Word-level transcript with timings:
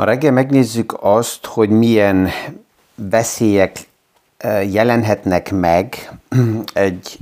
Ma 0.00 0.06
reggel 0.06 0.32
megnézzük 0.32 0.96
azt, 1.00 1.46
hogy 1.46 1.70
milyen 1.70 2.28
veszélyek 2.94 3.88
jelenhetnek 4.70 5.52
meg 5.52 6.10
egy 6.72 7.18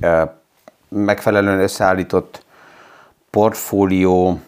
megfelelően 0.88 1.60
összeállított 1.60 2.44
portfólió 3.30 4.40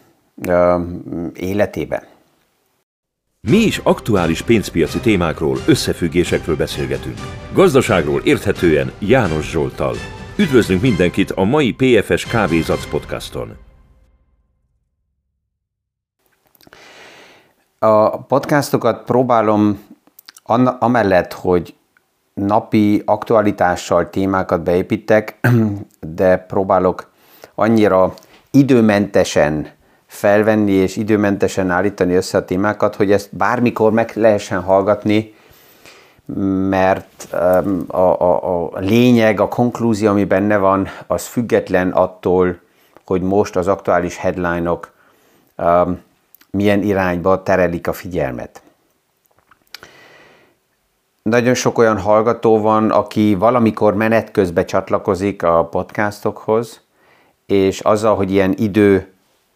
életében. 1.34 2.02
Mi 3.40 3.56
is 3.56 3.78
aktuális 3.78 4.42
pénzpiaci 4.42 4.98
témákról, 4.98 5.58
összefüggésekről 5.66 6.56
beszélgetünk. 6.56 7.18
Gazdaságról 7.52 8.20
érthetően 8.24 8.92
János 8.98 9.50
Zsoltal. 9.50 9.94
Üdvözlünk 10.36 10.82
mindenkit 10.82 11.30
a 11.30 11.44
mai 11.44 11.72
PFS 11.72 12.24
Kávézac 12.24 12.86
podcaston. 12.90 13.69
A 17.82 18.18
podcastokat 18.18 19.04
próbálom 19.04 19.84
amellett, 20.78 21.32
hogy 21.32 21.74
napi 22.34 23.02
aktualitással 23.04 24.10
témákat 24.10 24.62
beépítek, 24.62 25.40
de 26.16 26.36
próbálok 26.36 27.10
annyira 27.54 28.14
időmentesen 28.50 29.68
felvenni 30.06 30.72
és 30.72 30.96
időmentesen 30.96 31.70
állítani 31.70 32.14
össze 32.14 32.38
a 32.38 32.44
témákat, 32.44 32.96
hogy 32.96 33.12
ezt 33.12 33.36
bármikor 33.36 33.92
meg 33.92 34.12
lehessen 34.14 34.60
hallgatni, 34.62 35.34
mert 36.68 37.28
a, 37.86 37.98
a, 37.98 38.68
a 38.72 38.78
lényeg, 38.78 39.40
a 39.40 39.48
konklúzió, 39.48 40.10
ami 40.10 40.24
benne 40.24 40.56
van, 40.56 40.88
az 41.06 41.26
független 41.26 41.90
attól, 41.90 42.60
hogy 43.06 43.22
most 43.22 43.56
az 43.56 43.68
aktuális 43.68 44.16
headline-ok 44.16 44.92
um, 45.56 46.08
milyen 46.50 46.82
irányba 46.82 47.42
terelik 47.42 47.86
a 47.86 47.92
figyelmet. 47.92 48.62
Nagyon 51.22 51.54
sok 51.54 51.78
olyan 51.78 51.98
hallgató 51.98 52.60
van, 52.60 52.90
aki 52.90 53.34
valamikor 53.34 53.94
menet 53.94 54.30
közben 54.30 54.66
csatlakozik 54.66 55.42
a 55.42 55.64
podcastokhoz, 55.64 56.80
és 57.46 57.80
azzal, 57.80 58.16
hogy 58.16 58.30
ilyen 58.30 58.54
idő 58.56 59.12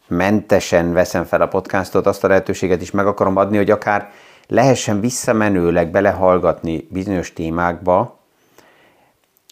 mentesen 0.07 0.93
veszem 0.93 1.25
fel 1.25 1.41
a 1.41 1.49
podcastot, 1.49 2.07
azt 2.07 2.25
a 2.25 2.29
lehetőséget 2.29 2.83
is 2.83 2.91
meg 2.91 3.07
akarom 3.07 3.37
adni, 3.37 3.57
hogy 3.57 3.71
akár 3.71 4.13
lehessen 4.49 5.01
visszamenőleg 5.01 5.91
belehallgatni 5.91 6.87
bizonyos 6.91 7.33
témákba, 7.33 8.19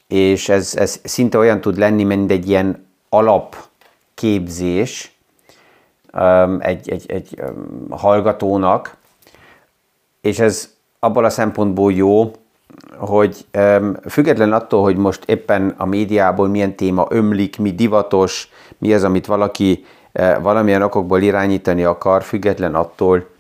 és 0.09 0.49
ez, 0.49 0.75
ez 0.77 1.01
szinte 1.05 1.39
olyan 1.39 1.61
tud 1.61 1.79
lenni, 1.79 2.05
mint 2.05 2.31
egy 2.31 2.49
ilyen 2.49 2.87
alapképzés 3.09 5.13
egy, 6.59 6.91
egy, 6.91 7.05
egy 7.11 7.43
um, 7.43 7.87
hallgatónak, 7.91 8.97
és 10.21 10.39
ez 10.39 10.71
abból 10.99 11.25
a 11.25 11.31
szempontból 11.31 11.93
jó, 11.93 12.31
hogy 12.97 13.47
um, 13.55 13.97
független 14.09 14.53
attól, 14.53 14.83
hogy 14.83 14.97
most 14.97 15.25
éppen 15.25 15.75
a 15.77 15.87
médiából 15.87 16.49
milyen 16.49 16.77
téma 16.77 17.07
ömlik, 17.09 17.59
mi 17.59 17.73
divatos, 17.73 18.51
mi 18.79 18.95
az, 18.95 19.05
amit 19.05 19.27
valaki 19.27 19.85
uh, 20.13 20.43
valamilyen 20.43 20.83
okokból 20.83 21.21
irányítani 21.21 21.85
akar, 21.85 22.23
független 22.23 22.75
attól 22.75 23.31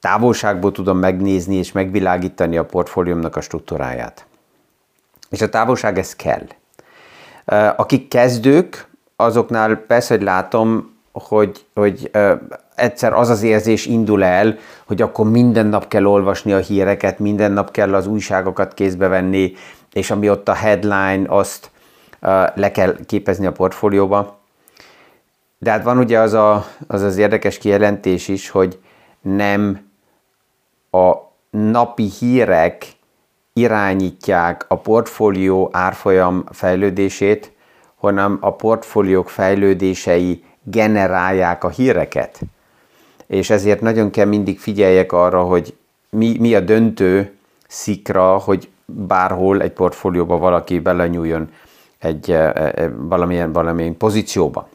távolságból 0.00 0.72
tudom 0.72 0.98
megnézni 0.98 1.54
és 1.54 1.72
megvilágítani 1.72 2.56
a 2.56 2.64
portfóliómnak 2.64 3.36
a 3.36 3.40
struktúráját. 3.40 4.26
És 5.30 5.42
a 5.42 5.48
távolság 5.48 5.98
ez 5.98 6.16
kell. 6.16 6.46
Uh, 7.46 7.80
akik 7.80 8.08
kezdők, 8.08 8.86
azoknál 9.16 9.76
persze, 9.76 10.14
hogy 10.14 10.22
látom, 10.22 10.91
hogy, 11.12 11.64
hogy 11.74 12.10
uh, 12.14 12.32
egyszer 12.74 13.12
az 13.12 13.28
az 13.28 13.42
érzés 13.42 13.86
indul 13.86 14.24
el, 14.24 14.56
hogy 14.86 15.02
akkor 15.02 15.30
minden 15.30 15.66
nap 15.66 15.88
kell 15.88 16.06
olvasni 16.06 16.52
a 16.52 16.58
híreket, 16.58 17.18
minden 17.18 17.52
nap 17.52 17.70
kell 17.70 17.94
az 17.94 18.06
újságokat 18.06 18.74
kézbe 18.74 19.08
venni, 19.08 19.52
és 19.92 20.10
ami 20.10 20.30
ott 20.30 20.48
a 20.48 20.52
headline, 20.52 21.22
azt 21.26 21.70
uh, 22.22 22.28
le 22.54 22.70
kell 22.70 22.96
képezni 23.06 23.46
a 23.46 23.52
portfólióba. 23.52 24.40
De 25.58 25.70
hát 25.70 25.82
van 25.82 25.98
ugye 25.98 26.18
az, 26.18 26.32
a, 26.32 26.66
az 26.86 27.02
az 27.02 27.16
érdekes 27.16 27.58
kijelentés 27.58 28.28
is, 28.28 28.50
hogy 28.50 28.78
nem 29.20 29.90
a 30.90 31.12
napi 31.50 32.08
hírek 32.18 32.86
irányítják 33.52 34.64
a 34.68 34.76
portfólió 34.76 35.68
árfolyam 35.72 36.44
fejlődését, 36.50 37.52
hanem 37.96 38.38
a 38.40 38.54
portfóliók 38.54 39.28
fejlődései 39.28 40.44
generálják 40.64 41.64
a 41.64 41.68
híreket 41.68 42.40
és 43.32 43.50
ezért 43.50 43.80
nagyon 43.80 44.10
kell 44.10 44.26
mindig 44.26 44.58
figyeljek 44.58 45.12
arra, 45.12 45.42
hogy 45.42 45.74
mi, 46.10 46.36
mi 46.38 46.54
a 46.54 46.60
döntő 46.60 47.32
szikra, 47.68 48.36
hogy 48.36 48.68
bárhol 48.84 49.62
egy 49.62 49.70
portfólióba 49.70 50.38
valaki 50.38 50.78
belenyúljon 50.78 51.50
egy 51.98 52.30
e, 52.30 52.72
e, 52.74 52.90
valamilyen, 52.96 53.52
valamilyen 53.52 53.96
pozícióba. 53.96 54.68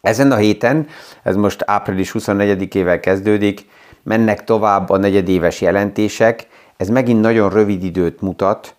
Ezen 0.00 0.32
a 0.32 0.36
héten, 0.36 0.86
ez 1.22 1.36
most 1.36 1.62
április 1.66 2.10
24-ével 2.18 2.98
kezdődik, 3.02 3.68
mennek 4.02 4.44
tovább 4.44 4.90
a 4.90 4.96
negyedéves 4.96 5.60
jelentések, 5.60 6.46
ez 6.76 6.88
megint 6.88 7.20
nagyon 7.20 7.50
rövid 7.50 7.82
időt 7.82 8.20
mutat, 8.20 8.74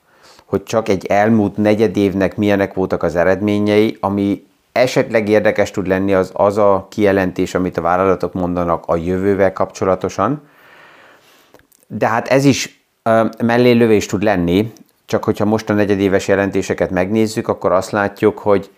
hogy 0.46 0.63
csak 0.63 0.90
egy 0.90 1.06
elmúlt 1.06 1.57
negyedévnek 1.57 2.35
milyenek 2.35 2.73
voltak 2.73 3.03
az 3.03 3.16
eredményei, 3.16 3.97
ami 4.00 4.46
esetleg 4.77 5.29
érdekes 5.29 5.71
tud 5.71 5.88
lenni 5.88 6.13
az, 6.13 6.31
az 6.33 6.57
a 6.57 6.88
kijelentés, 6.89 7.55
amit 7.55 7.77
a 7.77 7.81
vállalatok 7.81 8.33
mondanak 8.33 8.83
a 8.85 8.95
jövővel 8.95 9.53
kapcsolatosan, 9.53 10.41
de 11.88 12.07
hát 12.07 12.27
ez 12.27 12.45
is 12.45 12.85
mellélövés 13.43 14.05
tud 14.05 14.23
lenni, 14.23 14.73
csak 15.05 15.23
hogyha 15.23 15.45
most 15.45 15.69
a 15.69 15.73
negyedéves 15.73 16.27
jelentéseket 16.27 16.89
megnézzük, 16.89 17.47
akkor 17.47 17.71
azt 17.71 17.91
látjuk, 17.91 18.37
hogy 18.37 18.71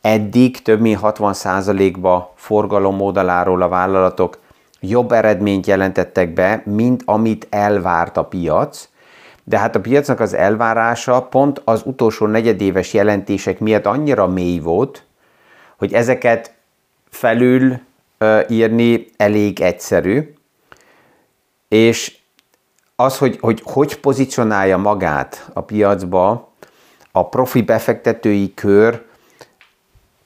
eddig 0.00 0.62
több 0.62 0.80
mint 0.80 0.98
60%-ba 1.02 2.32
forgalom 2.36 3.00
oldaláról 3.00 3.62
a 3.62 3.68
vállalatok 3.68 4.38
jobb 4.80 5.12
eredményt 5.12 5.66
jelentettek 5.66 6.34
be, 6.34 6.62
mint 6.64 7.02
amit 7.04 7.46
elvárt 7.50 8.16
a 8.16 8.24
piac, 8.24 8.88
de 9.44 9.58
hát 9.58 9.76
a 9.76 9.80
piacnak 9.80 10.20
az 10.20 10.34
elvárása 10.34 11.22
pont 11.22 11.60
az 11.64 11.82
utolsó 11.84 12.26
negyedéves 12.26 12.94
jelentések 12.94 13.58
miatt 13.58 13.86
annyira 13.86 14.26
mély 14.26 14.58
volt, 14.58 15.04
hogy 15.84 15.92
ezeket 15.92 16.52
felül 17.10 17.78
írni 18.48 19.06
elég 19.16 19.60
egyszerű, 19.60 20.34
és 21.68 22.16
az, 22.96 23.18
hogy, 23.18 23.38
hogy 23.40 23.60
hogy 23.64 23.96
pozícionálja 23.96 24.76
magát 24.76 25.50
a 25.52 25.60
piacba 25.60 26.52
a 27.12 27.28
profi 27.28 27.62
befektetői 27.62 28.54
kör, 28.54 29.02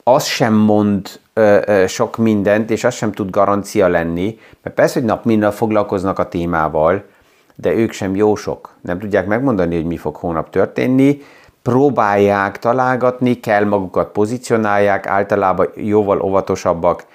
az 0.03 0.25
sem 0.25 0.53
mond 0.53 1.19
ö, 1.33 1.61
ö, 1.65 1.87
sok 1.87 2.17
mindent, 2.17 2.69
és 2.69 2.83
az 2.83 2.93
sem 2.93 3.11
tud 3.11 3.29
garancia 3.29 3.87
lenni, 3.87 4.39
mert 4.61 4.75
persze, 4.75 4.99
hogy 4.99 5.07
nap 5.07 5.25
minden 5.25 5.51
foglalkoznak 5.51 6.19
a 6.19 6.27
témával, 6.27 7.03
de 7.55 7.73
ők 7.73 7.91
sem 7.91 8.15
jó 8.15 8.35
sok. 8.35 8.75
Nem 8.81 8.99
tudják 8.99 9.27
megmondani, 9.27 9.75
hogy 9.75 9.85
mi 9.85 9.97
fog 9.97 10.15
hónap 10.15 10.49
történni, 10.49 11.21
próbálják 11.61 12.59
találgatni, 12.59 13.39
kell 13.39 13.65
magukat 13.65 14.11
pozícionálják, 14.11 15.07
általában 15.07 15.69
jóval 15.75 16.21
óvatosabbak, 16.21 17.05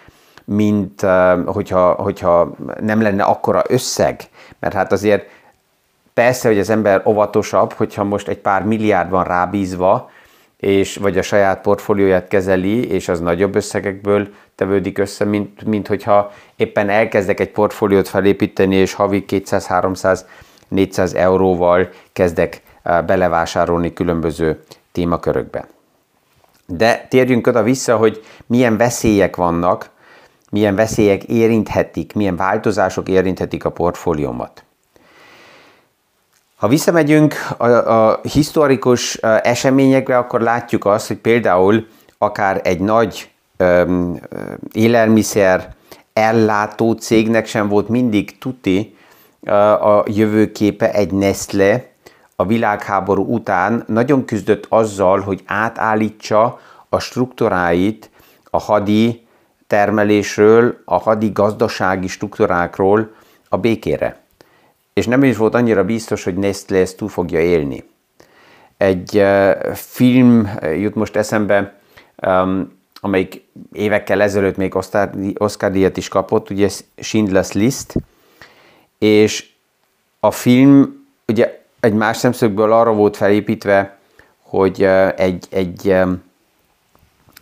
mint 0.44 1.00
hogyha, 1.46 1.92
hogyha 1.92 2.54
nem 2.80 3.02
lenne 3.02 3.22
akkora 3.22 3.62
összeg. 3.68 4.20
Mert 4.58 4.74
hát 4.74 4.92
azért 4.92 5.28
persze, 6.14 6.48
hogy 6.48 6.58
az 6.58 6.70
ember 6.70 7.02
óvatosabb, 7.06 7.72
hogyha 7.72 8.04
most 8.04 8.28
egy 8.28 8.38
pár 8.38 8.62
milliárd 8.62 9.10
van 9.10 9.24
rábízva, 9.24 10.10
és 10.56 10.96
vagy 10.96 11.18
a 11.18 11.22
saját 11.22 11.60
portfólióját 11.60 12.28
kezeli, 12.28 12.90
és 12.90 13.08
az 13.08 13.20
nagyobb 13.20 13.54
összegekből 13.54 14.28
tevődik 14.54 14.98
össze, 14.98 15.24
mint, 15.24 15.64
mint 15.64 15.86
hogyha 15.86 16.32
éppen 16.56 16.88
elkezdek 16.88 17.40
egy 17.40 17.50
portfóliót 17.50 18.08
felépíteni, 18.08 18.74
és 18.74 18.92
havi 18.92 19.24
200-300-400 19.28 21.14
euróval 21.14 21.88
kezdek 22.12 22.62
belevásárolni 22.84 23.92
különböző 23.92 24.62
témakörökbe. 24.92 25.66
De 26.66 27.06
térjünk 27.08 27.46
oda 27.46 27.62
vissza, 27.62 27.96
hogy 27.96 28.24
milyen 28.46 28.76
veszélyek 28.76 29.36
vannak, 29.36 29.90
milyen 30.50 30.74
veszélyek 30.74 31.24
érinthetik, 31.24 32.14
milyen 32.14 32.36
változások 32.36 33.08
érinthetik 33.08 33.64
a 33.64 33.70
portfóliómat. 33.70 34.64
Ha 36.56 36.68
visszamegyünk 36.68 37.34
a, 37.56 37.66
a 37.66 38.20
historikus 38.22 39.14
eseményekre, 39.42 40.18
akkor 40.18 40.40
látjuk 40.40 40.84
azt, 40.84 41.06
hogy 41.06 41.16
például 41.16 41.86
akár 42.18 42.60
egy 42.64 42.80
nagy 42.80 43.30
öm, 43.56 44.20
élelmiszer 44.72 45.74
ellátó 46.12 46.92
cégnek 46.92 47.46
sem 47.46 47.68
volt 47.68 47.88
mindig 47.88 48.38
tuti 48.38 48.96
a 49.80 50.02
jövőképe 50.06 50.92
egy 50.92 51.12
Nestle, 51.12 51.93
a 52.36 52.46
világháború 52.46 53.34
után 53.34 53.84
nagyon 53.86 54.24
küzdött 54.24 54.66
azzal, 54.68 55.20
hogy 55.20 55.42
átállítsa 55.46 56.60
a 56.88 56.98
struktúráit 56.98 58.10
a 58.50 58.58
hadi 58.58 59.26
termelésről, 59.66 60.82
a 60.84 60.98
hadi 60.98 61.30
gazdasági 61.32 62.06
struktúrákról 62.06 63.14
a 63.48 63.56
békére. 63.56 64.22
És 64.92 65.06
nem 65.06 65.22
is 65.22 65.36
volt 65.36 65.54
annyira 65.54 65.84
biztos, 65.84 66.24
hogy 66.24 66.34
Nestlé 66.34 66.80
ezt 66.80 66.96
túl 66.96 67.08
fogja 67.08 67.40
élni. 67.40 67.84
Egy 68.76 69.22
film 69.74 70.50
jut 70.76 70.94
most 70.94 71.16
eszembe, 71.16 71.78
amelyik 73.00 73.48
évekkel 73.72 74.22
ezelőtt 74.22 74.56
még 74.56 74.74
Oscar, 74.74 75.10
Oscar 75.34 75.70
díjat 75.70 75.96
is 75.96 76.08
kapott, 76.08 76.50
ugye 76.50 76.68
Schindler's 76.96 77.52
List, 77.52 77.94
és 78.98 79.52
a 80.20 80.30
film 80.30 81.06
ugye 81.26 81.53
egy 81.84 81.92
más 81.92 82.16
szemszögből 82.16 82.72
arra 82.72 82.92
volt 82.92 83.16
felépítve, 83.16 83.96
hogy 84.42 84.82
egy, 85.16 85.46
egy 85.50 85.96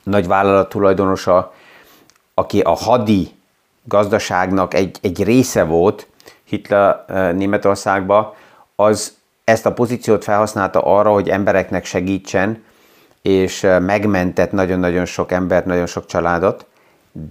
nagy 0.02 0.26
vállalat 0.26 0.68
tulajdonosa, 0.68 1.52
aki 2.34 2.60
a 2.60 2.74
hadi 2.74 3.34
gazdaságnak 3.84 4.74
egy, 4.74 4.98
egy 5.02 5.24
része 5.24 5.64
volt 5.64 6.06
Hitler 6.44 7.04
Németországba, 7.34 8.36
az 8.76 9.16
ezt 9.44 9.66
a 9.66 9.72
pozíciót 9.72 10.24
felhasználta 10.24 10.80
arra, 10.80 11.12
hogy 11.12 11.28
embereknek 11.28 11.84
segítsen, 11.84 12.64
és 13.22 13.60
megmentett 13.80 14.52
nagyon-nagyon 14.52 15.04
sok 15.04 15.32
embert, 15.32 15.66
nagyon 15.66 15.86
sok 15.86 16.06
családot, 16.06 16.66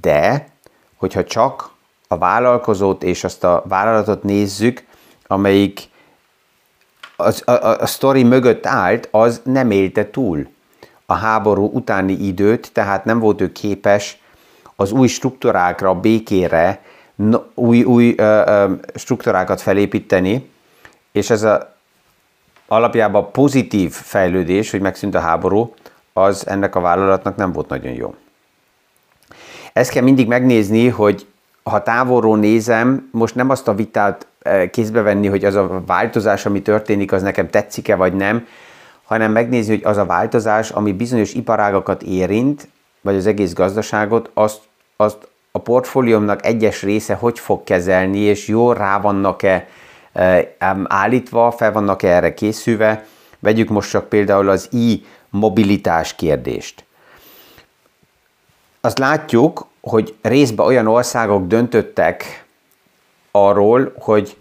de 0.02 0.48
hogyha 0.96 1.24
csak 1.24 1.70
a 2.08 2.18
vállalkozót 2.18 3.04
és 3.04 3.24
azt 3.24 3.44
a 3.44 3.64
vállalatot 3.68 4.24
nézzük, 4.24 4.86
amelyik 5.28 5.90
az, 7.22 7.42
a, 7.46 7.52
a, 7.52 7.80
a 7.80 7.86
sztori 7.86 8.24
mögött 8.24 8.66
állt, 8.66 9.08
az 9.12 9.42
nem 9.44 9.72
élte 9.72 10.10
túl 10.10 10.48
a 11.06 11.14
háború 11.14 11.70
utáni 11.74 12.14
időt, 12.14 12.72
tehát 12.74 13.06
nem 13.06 13.20
volt 13.20 13.42
ő 13.42 13.52
képes 13.52 14.22
az 14.76 14.92
új 14.92 15.08
struktúrákra, 15.08 15.94
békére, 15.94 16.82
új, 17.54 17.84
új 17.84 18.14
ö, 18.18 18.42
ö, 18.46 18.72
struktúrákat 18.96 19.62
felépíteni, 19.62 20.50
és 21.12 21.30
ez 21.30 21.44
a 21.44 21.76
alapjában 22.68 23.32
pozitív 23.32 23.92
fejlődés, 23.92 24.72
hogy 24.72 24.82
megszűnt 24.82 25.16
a 25.16 25.20
háború, 25.20 25.74
az 26.14 26.48
ennek 26.48 26.76
a 26.76 26.80
vállalatnak 26.80 27.36
nem 27.36 27.52
volt 27.52 27.70
nagyon 27.70 27.94
jó. 27.94 28.16
Ezt 29.74 29.92
kell 29.92 30.04
mindig 30.04 30.28
megnézni, 30.28 30.88
hogy 30.88 31.28
ha 31.64 31.84
távolról 31.84 32.38
nézem, 32.38 33.10
most 33.12 33.36
nem 33.36 33.50
azt 33.50 33.68
a 33.68 33.76
vitát 33.76 34.28
eh, 34.42 34.70
kézbe 34.70 35.02
venni, 35.02 35.28
hogy 35.28 35.46
az 35.46 35.56
a 35.56 35.84
változás, 35.86 36.46
ami 36.46 36.62
történik, 36.62 37.12
az 37.12 37.22
nekem 37.22 37.50
tetszik-e 37.50 37.96
vagy 37.96 38.14
nem, 38.14 38.48
hanem 39.04 39.32
megnézni, 39.32 39.76
hogy 39.76 39.84
az 39.84 39.98
a 39.98 40.06
változás, 40.06 40.70
ami 40.70 40.94
bizonyos 40.94 41.34
iparágakat 41.34 42.04
érint, 42.04 42.68
vagy 43.02 43.16
az 43.16 43.26
egész 43.26 43.54
gazdaságot, 43.54 44.30
azt, 44.34 44.62
azt 44.96 45.28
a 45.52 45.60
portfóliómnak 45.60 46.46
egyes 46.46 46.82
része 46.82 47.14
hogy 47.14 47.40
fog 47.40 47.64
kezelni, 47.64 48.20
és 48.20 48.48
jól 48.48 48.74
rá 48.74 49.00
vannak-e 49.00 49.68
eh, 50.12 50.48
állítva, 50.84 51.52
fel 51.52 51.72
vannak-e 51.72 52.08
erre 52.08 52.34
készülve. 52.34 53.06
Vegyük 53.40 53.70
most 53.70 53.90
csak 53.90 54.10
például 54.10 54.50
az 54.50 54.70
i-mobilitás 54.72 56.16
kérdést. 56.16 56.86
Azt 58.82 58.98
látjuk, 58.98 59.68
hogy 59.82 60.16
részben 60.22 60.66
olyan 60.66 60.88
országok 60.88 61.48
döntöttek 61.48 62.46
arról, 63.32 63.94
hogy 64.00 64.38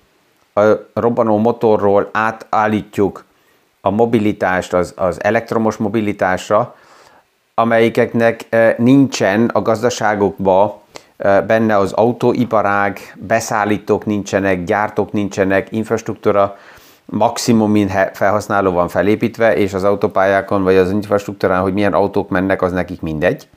a 0.55 0.63
robbanó 0.95 1.39
motorról 1.39 2.09
átállítjuk 2.13 3.25
a 3.81 3.91
mobilitást 3.91 4.73
az, 4.73 4.93
az 4.97 5.23
elektromos 5.23 5.77
mobilitásra, 5.77 6.75
amelyikeknek 7.55 8.47
eh, 8.49 8.75
nincsen 8.79 9.51
a 9.53 9.63
gazdaságokba 9.63 10.83
eh, 11.17 11.43
benne 11.43 11.77
az 11.77 11.93
autóiparág, 11.93 13.17
beszállítók 13.19 14.07
nincsenek, 14.07 14.65
gyártók 14.65 15.13
nincsenek, 15.13 15.73
infrastruktúra 15.73 16.57
maximum 17.05 17.71
mind 17.71 17.91
felhasználó 18.13 18.71
van 18.71 18.89
felépítve, 18.89 19.57
és 19.57 19.75
az 19.75 19.85
autópályákon 19.85 20.63
vagy 20.63 20.77
az 20.77 20.91
infrastruktúrán, 20.91 21.63
hogy 21.63 21.73
milyen 21.73 21.93
autók 21.93 22.29
mennek, 22.29 22.63
az 22.63 22.73
nekik 22.73 23.01
mindegy. 23.01 23.49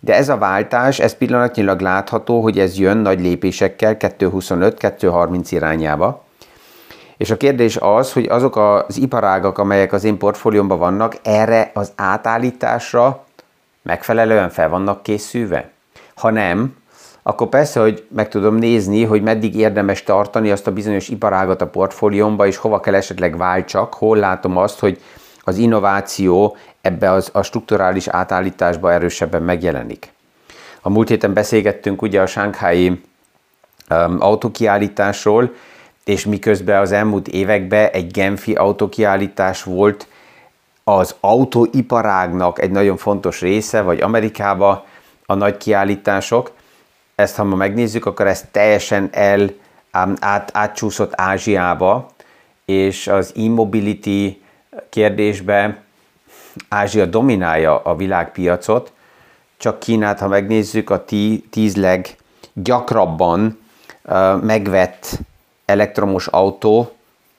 De 0.00 0.14
ez 0.14 0.28
a 0.28 0.38
váltás, 0.38 0.98
ez 0.98 1.16
pillanatnyilag 1.16 1.80
látható, 1.80 2.40
hogy 2.40 2.58
ez 2.58 2.78
jön 2.78 2.96
nagy 2.96 3.20
lépésekkel 3.20 3.96
2.25-2.30 3.96 5.46
irányába. 5.50 6.24
És 7.16 7.30
a 7.30 7.36
kérdés 7.36 7.76
az, 7.76 8.12
hogy 8.12 8.26
azok 8.26 8.56
az 8.56 8.96
iparágak, 8.96 9.58
amelyek 9.58 9.92
az 9.92 10.04
én 10.04 10.18
portfóliómban 10.18 10.78
vannak, 10.78 11.16
erre 11.22 11.70
az 11.74 11.92
átállításra 11.96 13.24
megfelelően 13.82 14.50
fel 14.50 14.68
vannak 14.68 15.02
készülve? 15.02 15.70
Ha 16.14 16.30
nem, 16.30 16.76
akkor 17.22 17.48
persze, 17.48 17.80
hogy 17.80 18.06
meg 18.14 18.28
tudom 18.28 18.54
nézni, 18.54 19.04
hogy 19.04 19.22
meddig 19.22 19.56
érdemes 19.56 20.02
tartani 20.02 20.50
azt 20.50 20.66
a 20.66 20.72
bizonyos 20.72 21.08
iparágat 21.08 21.62
a 21.62 21.66
portfóliómba, 21.66 22.46
és 22.46 22.56
hova 22.56 22.80
kell 22.80 22.94
esetleg 22.94 23.36
váltsak, 23.36 23.94
hol 23.94 24.16
látom 24.16 24.56
azt, 24.56 24.78
hogy 24.78 25.00
az 25.48 25.56
innováció 25.56 26.56
ebbe 26.80 27.10
az, 27.10 27.30
a 27.32 27.42
strukturális 27.42 28.08
átállításba 28.08 28.92
erősebben 28.92 29.42
megjelenik. 29.42 30.12
A 30.82 30.88
múlt 30.88 31.08
héten 31.08 31.32
beszélgettünk 31.32 32.02
ugye 32.02 32.20
a 32.20 32.26
sánkhái 32.26 32.88
um, 33.90 34.16
autókiállításról, 34.20 35.54
és 36.04 36.26
miközben 36.26 36.80
az 36.80 36.92
elmúlt 36.92 37.28
években 37.28 37.90
egy 37.92 38.10
Genfi 38.10 38.54
autókiállítás 38.54 39.62
volt 39.62 40.06
az 40.84 41.14
autóiparágnak 41.20 42.60
egy 42.60 42.70
nagyon 42.70 42.96
fontos 42.96 43.40
része, 43.40 43.80
vagy 43.80 44.00
Amerikába 44.00 44.86
a 45.26 45.34
nagy 45.34 45.56
kiállítások, 45.56 46.50
ezt 47.14 47.36
ha 47.36 47.44
ma 47.44 47.56
megnézzük, 47.56 48.06
akkor 48.06 48.26
ez 48.26 48.44
teljesen 48.50 49.08
el 49.12 49.50
át, 50.20 50.50
átcsúszott 50.52 51.12
Ázsiába, 51.14 52.08
és 52.64 53.06
az 53.06 53.32
e-mobility 53.36 54.42
kérdésben 54.88 55.78
Ázsia 56.68 57.06
dominálja 57.06 57.78
a 57.82 57.96
világpiacot, 57.96 58.92
csak 59.56 59.78
Kínát, 59.78 60.18
ha 60.18 60.28
megnézzük, 60.28 60.90
a 60.90 61.04
tíz 61.50 61.76
leggyakrabban 61.76 63.58
megvett 64.40 65.18
elektromos 65.64 66.26
autó 66.26 66.92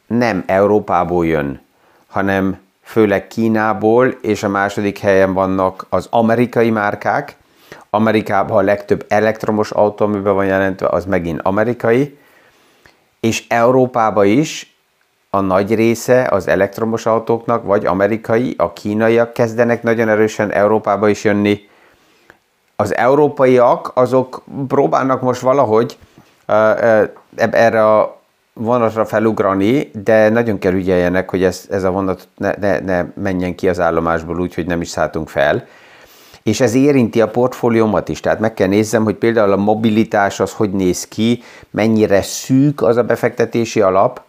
nem 0.08 0.44
Európából 0.48 1.26
jön, 1.26 1.62
hanem 2.08 2.60
főleg 2.82 3.28
Kínából, 3.28 4.08
és 4.22 4.44
a 4.44 4.50
második 4.50 4.98
helyen 4.98 5.34
vannak 5.34 5.86
az 5.90 6.08
amerikai 6.10 6.70
márkák. 6.70 7.38
Amerikában 7.90 8.58
a 8.58 8.62
legtöbb 8.62 9.06
elektromos 9.08 9.72
autó, 9.72 10.06
amiben 10.06 10.34
van 10.34 10.46
jelentve, 10.46 10.88
az 10.88 11.06
megint 11.06 11.42
amerikai, 11.42 12.18
és 13.20 13.46
Európában 13.48 14.26
is 14.26 14.79
a 15.30 15.40
nagy 15.40 15.76
része 15.76 16.28
az 16.32 16.48
elektromos 16.48 17.06
autóknak, 17.06 17.64
vagy 17.64 17.86
amerikai, 17.86 18.54
a 18.58 18.74
kínaiak 18.74 19.34
kezdenek 19.34 19.84
nagyon 19.84 20.10
erősen 20.10 20.52
Európába 20.52 21.10
is 21.10 21.24
jönni. 21.24 21.60
Az 22.76 22.96
európaiak 22.96 23.92
azok 23.94 24.44
próbálnak 24.68 25.22
most 25.22 25.42
valahogy 25.42 25.98
erre 27.36 27.96
a 27.96 28.18
vonatra 28.54 29.06
felugrani, 29.06 29.92
de 30.04 30.30
nagyon 30.30 30.60
kell 30.60 30.74
ügyeljenek, 30.74 31.30
hogy 31.30 31.44
ez, 31.44 31.66
ez 31.70 31.84
a 31.84 31.92
vonat 31.92 32.28
ne, 32.38 32.52
ne, 32.60 32.80
ne 32.80 33.06
menjen 33.16 33.56
ki 33.56 33.70
az 33.70 33.80
állomásból 33.80 34.40
úgy, 34.40 34.54
hogy 34.56 34.66
nem 34.66 34.82
is 34.82 34.90
szálltunk 34.90 35.30
fel. 35.30 35.68
És 36.44 36.60
ez 36.62 36.74
érinti 36.74 37.22
a 37.22 37.30
portfóliómat 37.30 38.10
is, 38.10 38.20
tehát 38.20 38.40
meg 38.40 38.54
kell 38.54 38.68
nézzem, 38.68 39.04
hogy 39.04 39.16
például 39.16 39.52
a 39.52 39.58
mobilitás 39.58 40.40
az 40.40 40.54
hogy 40.54 40.72
néz 40.72 41.08
ki, 41.08 41.44
mennyire 41.70 42.22
szűk 42.22 42.82
az 42.82 42.98
a 42.98 43.04
befektetési 43.04 43.82
alap, 43.82 44.22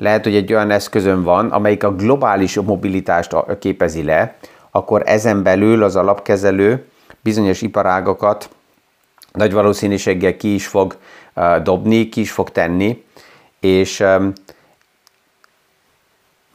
lehet, 0.00 0.24
hogy 0.24 0.34
egy 0.34 0.52
olyan 0.52 0.70
eszközön 0.70 1.22
van, 1.22 1.50
amelyik 1.50 1.84
a 1.84 1.94
globális 1.94 2.54
mobilitást 2.54 3.34
képezi 3.58 4.02
le, 4.02 4.34
akkor 4.70 5.02
ezen 5.06 5.42
belül 5.42 5.82
az 5.82 5.96
alapkezelő 5.96 6.84
bizonyos 7.20 7.62
iparágokat 7.62 8.48
nagy 9.32 9.52
valószínűséggel 9.52 10.36
ki 10.36 10.54
is 10.54 10.66
fog 10.66 10.96
dobni, 11.62 12.08
ki 12.08 12.20
is 12.20 12.30
fog 12.30 12.50
tenni, 12.50 13.04
és 13.60 14.04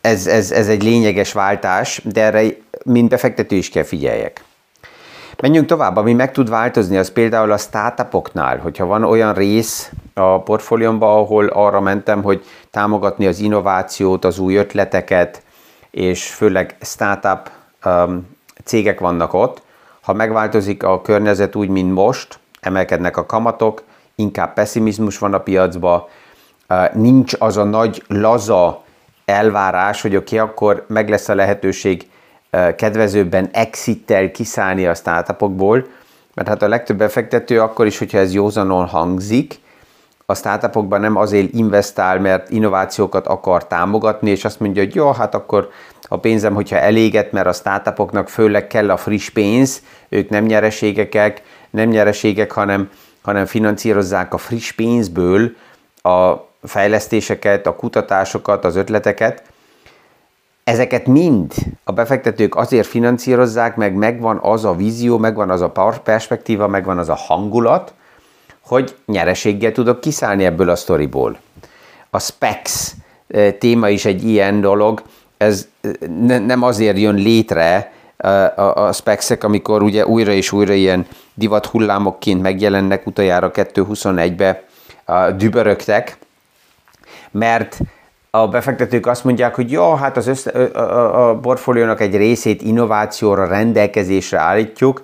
ez, 0.02 0.28
ez, 0.28 0.52
ez 0.52 0.68
egy 0.68 0.84
lényeges 0.84 1.34
váltás, 1.34 2.02
de 2.04 2.22
erre 2.22 2.44
mind 2.84 3.10
befektető 3.10 3.56
is 3.56 3.70
kell 3.70 3.84
figyeljek. 3.84 4.44
Menjünk 5.42 5.68
tovább, 5.68 5.96
ami 5.96 6.14
meg 6.14 6.32
tud 6.32 6.50
változni, 6.50 6.98
az 6.98 7.12
például 7.12 7.52
a 7.52 7.58
startupoknál, 7.58 8.58
hogyha 8.58 8.86
van 8.86 9.04
olyan 9.04 9.34
rész 9.34 9.92
a 10.18 10.42
portfóliómban, 10.42 11.18
ahol 11.18 11.48
arra 11.48 11.82
mentem, 11.82 12.24
hogy 12.24 12.44
támogatni 12.72 13.26
az 13.28 13.40
innovációt, 13.40 14.26
az 14.26 14.40
új 14.40 14.56
ötleteket, 14.56 15.44
és 15.92 16.34
főleg 16.34 16.76
startup 16.82 17.52
um, 17.86 18.28
cégek 18.64 19.00
vannak 19.00 19.34
ott. 19.34 19.62
Ha 20.02 20.14
megváltozik 20.14 20.84
a 20.84 21.02
környezet 21.02 21.56
úgy, 21.56 21.70
mint 21.70 21.94
most, 21.94 22.40
emelkednek 22.60 23.18
a 23.18 23.26
kamatok, 23.26 23.84
inkább 24.16 24.54
pessimizmus 24.54 25.18
van 25.18 25.34
a 25.34 25.40
piacban, 25.40 26.04
uh, 26.70 26.94
nincs 26.94 27.34
az 27.40 27.58
a 27.58 27.64
nagy 27.64 28.04
laza 28.08 28.84
elvárás, 29.26 30.02
hogy 30.02 30.16
oké, 30.16 30.36
okay, 30.36 30.50
akkor 30.50 30.86
meg 30.88 31.10
lesz 31.10 31.30
a 31.30 31.36
lehetőség 31.36 32.08
kedvezőbben 32.76 33.50
exittel 33.52 34.32
kiszállni 34.32 34.86
a 34.86 34.94
startupokból, 34.94 35.86
mert 36.34 36.48
hát 36.48 36.62
a 36.62 36.68
legtöbb 36.68 36.98
befektető 36.98 37.62
akkor 37.62 37.86
is, 37.86 37.98
hogyha 37.98 38.18
ez 38.18 38.34
józanon 38.34 38.86
hangzik, 38.86 39.60
a 40.26 40.36
startupokban 40.36 41.00
nem 41.00 41.16
azért 41.16 41.54
investál, 41.54 42.20
mert 42.20 42.50
innovációkat 42.50 43.28
akar 43.28 43.68
támogatni, 43.68 44.30
és 44.30 44.46
azt 44.46 44.60
mondja, 44.60 44.84
hogy 44.84 44.96
jó, 44.96 45.12
hát 45.12 45.36
akkor 45.36 45.70
a 46.08 46.18
pénzem, 46.18 46.54
hogyha 46.54 46.78
eléget, 46.78 47.32
mert 47.32 47.48
a 47.48 47.54
startupoknak 47.54 48.30
főleg 48.30 48.68
kell 48.68 48.90
a 48.90 48.98
friss 48.98 49.30
pénz, 49.30 49.82
ők 50.10 50.30
nem 50.30 50.46
nyereségek, 50.46 51.42
nem 51.70 51.90
nyereségek, 51.90 52.52
hanem, 52.52 52.90
hanem 53.22 53.46
finanszírozzák 53.46 54.34
a 54.34 54.38
friss 54.38 54.72
pénzből 54.72 55.52
a 56.02 56.34
fejlesztéseket, 56.64 57.68
a 57.68 57.76
kutatásokat, 57.76 58.66
az 58.66 58.76
ötleteket. 58.76 59.44
Ezeket 60.64 61.06
mind 61.08 61.54
a 61.84 61.92
befektetők 61.92 62.56
azért 62.56 62.88
finanszírozzák, 62.88 63.76
meg 63.76 63.94
megvan 63.94 64.40
az 64.42 64.66
a 64.66 64.76
vízió, 64.76 65.18
megvan 65.18 65.50
az 65.50 65.62
a 65.62 65.72
perspektíva, 66.04 66.68
megvan 66.68 66.98
az 66.98 67.10
a 67.10 67.16
hangulat, 67.16 67.94
hogy 68.66 68.96
nyereséggel 69.06 69.72
tudok 69.72 70.02
kiszállni 70.02 70.46
ebből 70.46 70.70
a 70.70 70.76
sztoriból. 70.76 71.38
A 72.10 72.20
specs 72.20 72.72
eh, 73.28 73.52
téma 73.60 73.90
is 73.90 74.06
egy 74.06 74.24
ilyen 74.24 74.62
dolog, 74.62 75.02
ez 75.38 75.68
eh, 75.82 75.92
ne, 76.20 76.40
nem 76.40 76.64
azért 76.64 76.98
jön 76.98 77.16
létre 77.16 77.92
eh, 78.18 78.60
a, 78.60 78.88
a 78.88 78.92
specsek, 78.92 79.44
amikor 79.44 79.84
ugye 79.84 80.06
újra 80.06 80.32
és 80.32 80.52
újra 80.52 80.74
ilyen 80.74 81.08
divat 81.34 81.66
hullámokként 81.66 82.42
megjelennek, 82.42 83.08
utoljára 83.08 83.52
2.21-be 83.52 84.64
dübörögtek, 85.38 86.18
mert 87.32 87.80
a 88.30 88.48
befektetők 88.48 89.08
azt 89.08 89.24
mondják, 89.24 89.56
hogy 89.56 89.72
jó, 89.72 89.94
hát 89.94 90.18
az 90.18 90.28
össze, 90.28 90.50
a, 90.52 91.30
a 91.30 91.36
portfóliónak 91.36 92.02
egy 92.02 92.16
részét 92.16 92.62
innovációra, 92.62 93.48
rendelkezésre 93.48 94.40
állítjuk, 94.40 95.04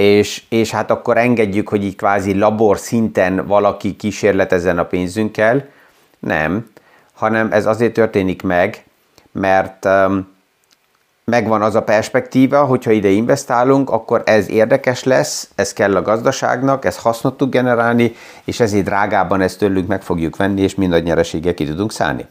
és, 0.00 0.42
és 0.48 0.70
hát 0.70 0.90
akkor 0.90 1.16
engedjük, 1.16 1.68
hogy 1.68 1.84
így 1.84 1.96
kvázi 1.96 2.38
labor 2.38 2.78
szinten 2.78 3.46
valaki 3.46 3.96
kísérletezzen 3.96 4.78
a 4.78 4.84
pénzünkkel. 4.84 5.64
Nem, 6.18 6.70
hanem 7.12 7.52
ez 7.52 7.66
azért 7.66 7.92
történik 7.92 8.42
meg, 8.42 8.84
mert 9.32 9.84
um, 9.84 10.28
megvan 11.24 11.62
az 11.62 11.74
a 11.74 11.82
perspektíva, 11.82 12.64
hogyha 12.64 12.90
ide 12.90 13.08
investálunk, 13.08 13.90
akkor 13.90 14.22
ez 14.24 14.50
érdekes 14.50 15.04
lesz, 15.04 15.50
ez 15.54 15.72
kell 15.72 15.96
a 15.96 16.02
gazdaságnak, 16.02 16.84
ez 16.84 16.98
hasznot 16.98 17.36
tud 17.36 17.50
generálni, 17.50 18.14
és 18.44 18.60
ezért 18.60 18.84
drágában 18.84 19.40
ezt 19.40 19.58
tőlünk 19.58 19.88
meg 19.88 20.02
fogjuk 20.02 20.36
venni, 20.36 20.60
és 20.60 20.74
mind 20.74 20.90
nagy 20.90 21.04
nyereséggel 21.04 21.54
ki 21.54 21.66
tudunk 21.66 21.92
szállni. 21.92 22.26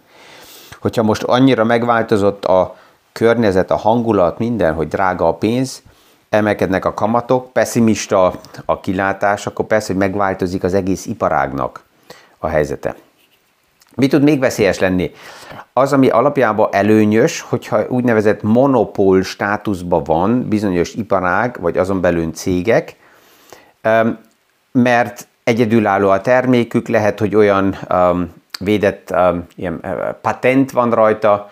Hogyha 0.79 1.03
most 1.03 1.23
annyira 1.23 1.63
megváltozott 1.63 2.45
a 2.45 2.75
környezet, 3.11 3.71
a 3.71 3.75
hangulat, 3.75 4.37
minden, 4.37 4.73
hogy 4.73 4.87
drága 4.87 5.27
a 5.27 5.33
pénz, 5.33 5.81
emelkednek 6.29 6.85
a 6.85 6.93
kamatok, 6.93 7.53
pessimista 7.53 8.33
a 8.65 8.79
kilátás, 8.79 9.45
akkor 9.45 9.65
persze, 9.65 9.87
hogy 9.87 10.01
megváltozik 10.01 10.63
az 10.63 10.73
egész 10.73 11.05
iparágnak 11.05 11.83
a 12.37 12.47
helyzete. 12.47 12.95
Mi 13.95 14.07
tud 14.07 14.23
még 14.23 14.39
veszélyes 14.39 14.79
lenni? 14.79 15.11
Az, 15.73 15.93
ami 15.93 16.09
alapjában 16.09 16.69
előnyös, 16.71 17.41
hogyha 17.41 17.87
úgynevezett 17.87 18.41
monopól 18.41 19.23
státuszban 19.23 20.03
van 20.03 20.47
bizonyos 20.47 20.93
iparág, 20.93 21.57
vagy 21.61 21.77
azon 21.77 22.01
belül 22.01 22.31
cégek, 22.31 22.95
mert 24.71 25.27
egyedülálló 25.43 26.09
a 26.09 26.21
termékük, 26.21 26.87
lehet, 26.87 27.19
hogy 27.19 27.35
olyan 27.35 27.77
védett 28.59 29.13
ilyen, 29.55 29.81
patent 30.21 30.71
van 30.71 30.91
rajta, 30.91 31.49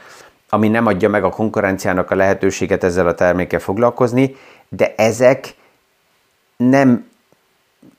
ami 0.49 0.67
nem 0.67 0.85
adja 0.85 1.09
meg 1.09 1.23
a 1.23 1.29
konkurenciának 1.29 2.11
a 2.11 2.15
lehetőséget 2.15 2.83
ezzel 2.83 3.07
a 3.07 3.13
termékkel 3.13 3.59
foglalkozni, 3.59 4.35
de 4.69 4.93
ezek 4.97 5.55
nem 6.57 7.07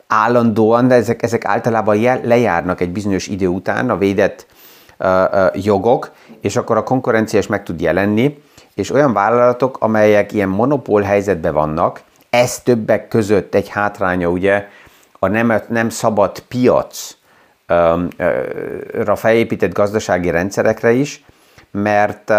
állandóan, 0.06 0.88
de 0.88 0.94
ezek, 0.94 1.22
ezek 1.22 1.44
általában 1.44 1.96
jel, 1.96 2.20
lejárnak 2.25 2.80
egy 2.80 2.90
bizonyos 2.90 3.26
idő 3.26 3.46
után 3.46 3.90
a 3.90 3.98
védett 3.98 4.46
uh, 4.98 5.08
uh, 5.32 5.64
jogok, 5.64 6.12
és 6.40 6.56
akkor 6.56 6.76
a 6.76 6.82
konkurencia 6.82 7.38
is 7.38 7.46
meg 7.46 7.62
tud 7.62 7.80
jelenni, 7.80 8.42
és 8.75 8.90
olyan 8.90 9.12
vállalatok, 9.12 9.76
amelyek 9.80 10.32
ilyen 10.32 10.48
monopól 10.48 11.02
helyzetben 11.02 11.52
vannak, 11.52 12.02
ez 12.30 12.60
többek 12.60 13.08
között 13.08 13.54
egy 13.54 13.68
hátránya 13.68 14.28
ugye 14.28 14.68
a 15.18 15.26
nem, 15.26 15.62
nem 15.68 15.88
szabad 15.88 16.40
piac 16.40 17.16
um, 17.68 18.08
ra 18.92 19.16
felépített 19.16 19.72
gazdasági 19.72 20.30
rendszerekre 20.30 20.92
is, 20.92 21.25
mert 21.70 22.30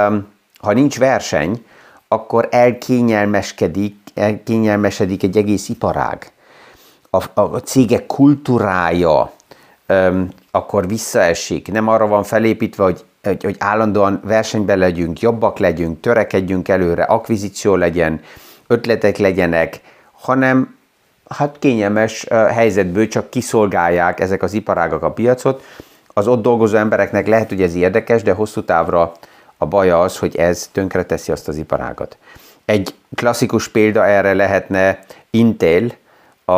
ha 0.60 0.74
nincs 0.74 1.00
verseny, 1.00 1.66
akkor 2.08 2.48
elkényelmeskedik, 2.52 3.99
elkényelmesedik 4.16 5.24
egy 5.24 5.38
egész 5.38 5.70
iparág. 5.70 6.32
A, 7.10 7.24
a 7.34 7.60
cégek 7.60 8.06
kultúrája 8.06 9.32
öm, 9.86 10.30
akkor 10.52 10.88
visszaesik. 10.88 11.72
Nem 11.72 11.88
arra 11.88 12.08
van 12.08 12.24
felépítve, 12.24 12.84
hogy, 12.84 13.04
hogy, 13.24 13.44
hogy 13.44 13.56
állandóan 13.60 14.22
versenyben 14.24 14.78
legyünk, 14.78 15.20
jobbak 15.20 15.58
legyünk, 15.58 16.00
törekedjünk 16.00 16.68
előre, 16.68 17.04
akvizíció 17.04 17.76
legyen, 17.76 18.22
ötletek 18.68 19.18
legyenek, 19.18 19.82
hanem 20.12 20.78
hát 21.30 21.56
kényelmes 21.60 22.26
helyzetből 22.30 23.08
csak 23.08 23.30
kiszolgálják 23.30 24.20
ezek 24.20 24.44
az 24.44 24.54
iparágak 24.54 25.04
a 25.04 25.12
piacot. 25.12 25.64
Az 26.08 26.28
ott 26.28 26.42
dolgozó 26.42 26.78
embereknek 26.78 27.28
lehet, 27.28 27.50
hogy 27.50 27.62
ez 27.62 27.76
érdekes, 27.76 28.22
de 28.22 28.32
hosszú 28.32 28.64
távra 28.64 29.12
a 29.58 29.66
baja 29.66 30.02
az, 30.02 30.18
hogy 30.18 30.36
ez 30.36 30.70
tönkreteszi 30.72 31.32
azt 31.32 31.48
az 31.48 31.58
iparágat. 31.58 32.18
Egy 32.70 32.94
klasszikus 33.16 33.68
példa 33.68 34.06
erre 34.06 34.34
lehetne 34.34 35.00
Intel, 35.30 35.92
a, 36.46 36.52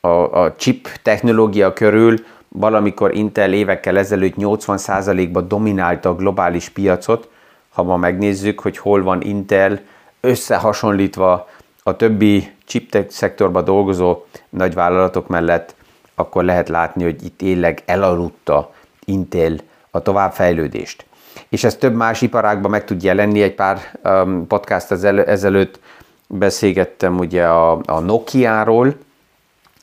a, 0.00 0.42
a 0.42 0.54
chip 0.56 0.88
technológia 1.02 1.72
körül 1.72 2.24
valamikor 2.48 3.14
Intel 3.14 3.52
évekkel 3.52 3.98
ezelőtt 3.98 4.34
80%-ba 4.38 5.40
dominálta 5.40 6.08
a 6.08 6.14
globális 6.14 6.68
piacot. 6.68 7.28
Ha 7.72 7.82
ma 7.82 7.96
megnézzük, 7.96 8.60
hogy 8.60 8.78
hol 8.78 9.02
van 9.02 9.22
Intel, 9.22 9.80
összehasonlítva 10.20 11.48
a 11.82 11.96
többi 11.96 12.50
chip 12.64 13.06
szektorban 13.08 13.64
dolgozó 13.64 14.24
nagyvállalatok 14.48 15.28
mellett, 15.28 15.74
akkor 16.14 16.44
lehet 16.44 16.68
látni, 16.68 17.02
hogy 17.02 17.24
itt 17.24 17.38
tényleg 17.38 17.82
elaludta 17.86 18.72
Intel 19.04 19.56
a 19.90 20.00
továbbfejlődést 20.00 21.04
és 21.48 21.64
ez 21.64 21.76
több 21.76 21.94
más 21.94 22.22
iparágban 22.22 22.70
meg 22.70 22.84
tud 22.84 23.02
jelenni. 23.02 23.42
Egy 23.42 23.54
pár 23.54 23.78
um, 24.04 24.46
podcast 24.46 24.90
ezelőtt 24.90 25.80
beszélgettem 26.26 27.18
ugye 27.18 27.46
a, 27.46 27.80
a 27.84 28.00
Nokia-ról. 28.00 28.94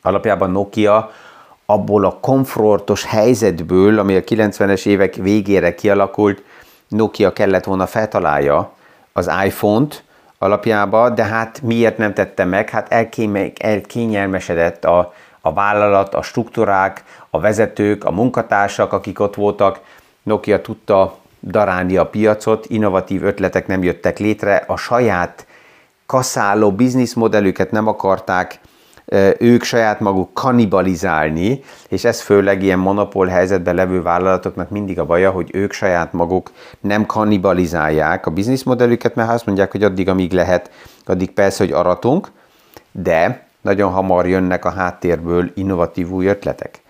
Alapjában 0.01 0.51
Nokia 0.51 1.11
abból 1.65 2.05
a 2.05 2.17
komfortos 2.21 3.05
helyzetből, 3.05 3.99
ami 3.99 4.15
a 4.15 4.21
90-es 4.21 4.85
évek 4.85 5.15
végére 5.15 5.75
kialakult, 5.75 6.43
Nokia 6.87 7.33
kellett 7.33 7.63
volna 7.63 7.85
feltalálja 7.85 8.71
az 9.13 9.31
iPhone-t 9.45 10.03
alapjában, 10.37 11.15
de 11.15 11.23
hát 11.23 11.61
miért 11.61 11.97
nem 11.97 12.13
tette 12.13 12.45
meg? 12.45 12.69
Hát 12.69 13.13
elkényelmesedett 13.57 14.85
a, 14.85 15.13
a 15.41 15.53
vállalat, 15.53 16.15
a 16.15 16.21
struktúrák, 16.21 17.03
a 17.29 17.39
vezetők, 17.39 18.03
a 18.03 18.11
munkatársak, 18.11 18.93
akik 18.93 19.19
ott 19.19 19.35
voltak. 19.35 19.79
Nokia 20.23 20.61
tudta 20.61 21.17
darálni 21.41 21.97
a 21.97 22.05
piacot, 22.05 22.65
innovatív 22.65 23.23
ötletek 23.23 23.67
nem 23.67 23.83
jöttek 23.83 24.19
létre, 24.19 24.63
a 24.67 24.77
saját 24.77 25.45
kaszáló 26.05 26.71
bizniszmodellüket 26.71 27.71
nem 27.71 27.87
akarták 27.87 28.59
ők 29.37 29.63
saját 29.63 29.99
maguk 29.99 30.33
kanibalizálni, 30.33 31.63
és 31.87 32.03
ez 32.03 32.21
főleg 32.21 32.63
ilyen 32.63 32.79
monopól 32.79 33.27
helyzetben 33.27 33.75
levő 33.75 34.01
vállalatoknak 34.01 34.69
mindig 34.69 34.99
a 34.99 35.05
baja, 35.05 35.31
hogy 35.31 35.49
ők 35.53 35.71
saját 35.71 36.13
maguk 36.13 36.51
nem 36.79 37.05
kanibalizálják 37.05 38.25
a 38.25 38.31
bizniszmodellüket, 38.31 39.15
mert 39.15 39.29
azt 39.29 39.45
mondják, 39.45 39.71
hogy 39.71 39.83
addig, 39.83 40.09
amíg 40.09 40.31
lehet, 40.31 40.71
addig 41.05 41.31
persze, 41.31 41.63
hogy 41.63 41.73
aratunk, 41.73 42.31
de 42.91 43.47
nagyon 43.61 43.91
hamar 43.91 44.27
jönnek 44.27 44.65
a 44.65 44.71
háttérből 44.71 45.51
innovatív 45.55 46.09
új 46.09 46.25
ötletek. 46.25 46.80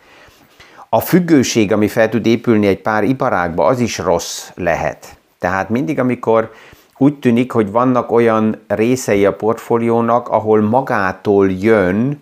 A 0.94 1.00
függőség, 1.00 1.72
ami 1.72 1.88
fel 1.88 2.10
tud 2.10 2.26
épülni 2.26 2.68
egy 2.68 2.82
pár 2.82 3.04
iparágba, 3.04 3.66
az 3.66 3.80
is 3.80 3.98
rossz 3.98 4.50
lehet. 4.56 5.18
Tehát 5.40 5.70
mindig, 5.70 6.00
amikor 6.00 6.52
úgy 6.98 7.20
tűnik, 7.20 7.52
hogy 7.52 7.72
vannak 7.72 8.12
olyan 8.12 8.62
részei 8.68 9.26
a 9.26 9.36
portfóliónak, 9.36 10.30
ahol 10.30 10.62
magától 10.62 11.52
jön 11.52 12.22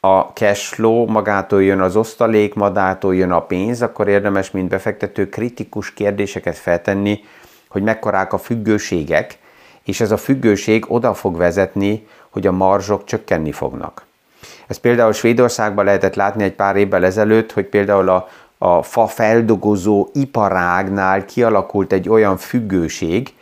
a 0.00 0.20
cash 0.20 0.74
flow, 0.74 1.06
magától 1.06 1.62
jön 1.62 1.80
az 1.80 1.96
osztalék, 1.96 2.54
magától 2.54 3.14
jön 3.14 3.30
a 3.30 3.40
pénz, 3.40 3.82
akkor 3.82 4.08
érdemes, 4.08 4.50
mint 4.50 4.68
befektető, 4.68 5.28
kritikus 5.28 5.94
kérdéseket 5.94 6.56
feltenni, 6.56 7.20
hogy 7.68 7.82
mekkorák 7.82 8.32
a 8.32 8.38
függőségek, 8.38 9.38
és 9.84 10.00
ez 10.00 10.10
a 10.10 10.16
függőség 10.16 10.84
oda 10.88 11.14
fog 11.14 11.36
vezetni, 11.36 12.06
hogy 12.30 12.46
a 12.46 12.52
marzsok 12.52 13.04
csökkenni 13.04 13.52
fognak. 13.52 14.05
Ez 14.66 14.76
például 14.76 15.12
Svédországban 15.12 15.84
lehetett 15.84 16.14
látni 16.14 16.44
egy 16.44 16.54
pár 16.54 16.76
évvel 16.76 17.04
ezelőtt, 17.04 17.52
hogy 17.52 17.64
például 17.66 18.08
a, 18.08 18.28
a 18.58 18.82
fa 18.82 19.06
feldolgozó 19.06 20.08
iparágnál 20.12 21.24
kialakult 21.24 21.92
egy 21.92 22.08
olyan 22.08 22.36
függőség, 22.36 23.34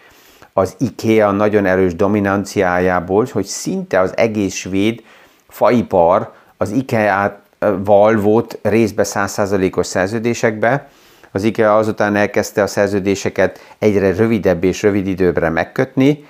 az 0.57 0.77
IKEA 0.79 1.31
nagyon 1.31 1.67
erős 1.67 1.95
dominanciájából, 1.95 3.27
hogy 3.33 3.45
szinte 3.45 4.01
az 4.01 4.17
egész 4.17 4.55
svéd 4.55 5.03
faipar 5.49 6.33
az 6.57 6.71
IKEA 6.71 7.43
Valvót 7.85 8.59
részbe 8.63 9.03
100%-os 9.07 9.87
szerződésekbe, 9.87 10.89
az 11.33 11.43
IKEA 11.43 11.77
azután 11.77 12.17
elkezdte 12.17 12.63
a 12.63 12.67
szerződéseket 12.67 13.59
egyre 13.79 14.13
rövidebb 14.13 14.65
és 14.65 14.83
rövid 14.83 15.07
időbre 15.07 15.49
megkötni, 15.49 16.27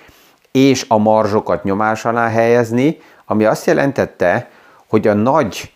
és 0.52 0.84
a 0.88 0.98
marzsokat 0.98 1.64
nyomás 1.64 2.04
alá 2.04 2.28
helyezni, 2.28 2.98
ami 3.24 3.44
azt 3.44 3.66
jelentette, 3.66 4.48
hogy 4.86 5.06
a 5.08 5.14
nagy 5.14 5.72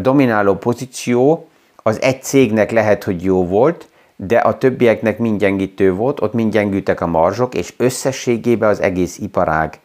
domináló 0.00 0.54
pozíció 0.54 1.48
az 1.76 2.02
egy 2.02 2.22
cégnek 2.22 2.70
lehet, 2.70 3.04
hogy 3.04 3.24
jó 3.24 3.46
volt, 3.46 3.88
de 4.16 4.38
a 4.38 4.58
többieknek 4.58 5.18
mind 5.18 5.40
gyengítő 5.40 5.92
volt, 5.92 6.20
ott 6.20 6.32
mind 6.32 6.52
gyengültek 6.52 7.00
a 7.00 7.06
marzsok, 7.06 7.54
és 7.54 7.74
összességében 7.76 8.68
az 8.68 8.80
egész 8.80 9.18
iparág 9.18 9.78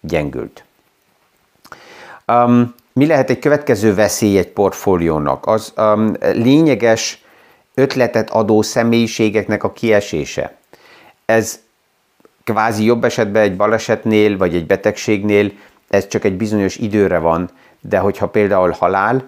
gyengült. 0.00 0.64
Um, 2.26 2.74
mi 2.92 3.06
lehet 3.06 3.30
egy 3.30 3.38
következő 3.38 3.94
veszély 3.94 4.38
egy 4.38 4.48
portfóliónak? 4.48 5.46
Az 5.46 5.72
um, 5.76 6.12
lényeges 6.20 7.24
ötletet 7.74 8.30
adó 8.30 8.62
személyiségeknek 8.62 9.64
a 9.64 9.72
kiesése. 9.72 10.56
Ez 11.24 11.60
kvázi 12.44 12.84
jobb 12.84 13.04
esetben 13.04 13.42
egy 13.42 13.56
balesetnél, 13.56 14.36
vagy 14.36 14.54
egy 14.54 14.66
betegségnél, 14.66 15.52
ez 15.88 16.06
csak 16.08 16.24
egy 16.24 16.36
bizonyos 16.36 16.76
időre 16.76 17.18
van, 17.18 17.50
de 17.82 17.98
hogyha 17.98 18.28
például 18.28 18.70
halál 18.70 19.24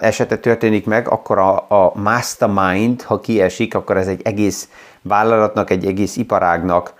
esete 0.00 0.36
történik 0.36 0.86
meg, 0.86 1.08
akkor 1.08 1.38
a, 1.38 1.54
a 1.68 1.92
mastermind, 1.94 3.02
ha 3.02 3.20
kiesik, 3.20 3.74
akkor 3.74 3.96
ez 3.96 4.06
egy 4.06 4.20
egész 4.24 4.68
vállalatnak, 5.02 5.70
egy 5.70 5.86
egész 5.86 6.16
iparágnak 6.16 6.94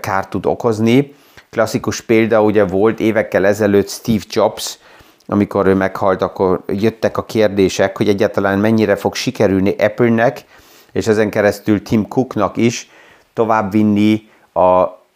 kárt 0.00 0.30
tud 0.30 0.46
okozni. 0.46 1.14
Klasszikus 1.50 2.00
példa 2.00 2.42
ugye 2.42 2.64
volt 2.64 3.00
évekkel 3.00 3.46
ezelőtt 3.46 3.88
Steve 3.88 4.22
Jobs, 4.28 4.78
amikor 5.26 5.66
ő 5.66 5.74
meghalt, 5.74 6.22
akkor 6.22 6.62
jöttek 6.66 7.16
a 7.16 7.24
kérdések, 7.24 7.96
hogy 7.96 8.08
egyáltalán 8.08 8.58
mennyire 8.58 8.96
fog 8.96 9.14
sikerülni 9.14 9.74
Apple-nek, 9.78 10.44
és 10.92 11.06
ezen 11.06 11.30
keresztül 11.30 11.82
Tim 11.82 12.08
Cooknak 12.08 12.56
is 12.56 12.90
továbbvinni 13.32 14.28
a, 14.52 14.60